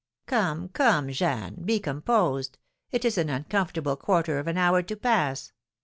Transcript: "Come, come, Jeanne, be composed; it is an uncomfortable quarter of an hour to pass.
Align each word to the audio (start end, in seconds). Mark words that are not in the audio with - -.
"Come, 0.25 0.69
come, 0.69 1.11
Jeanne, 1.11 1.61
be 1.63 1.79
composed; 1.79 2.57
it 2.91 3.05
is 3.05 3.19
an 3.19 3.29
uncomfortable 3.29 3.95
quarter 3.97 4.39
of 4.39 4.47
an 4.47 4.57
hour 4.57 4.81
to 4.81 4.95
pass. 4.95 5.51